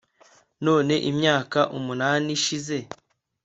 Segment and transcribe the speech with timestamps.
[0.65, 2.77] none imyaka umunani ishize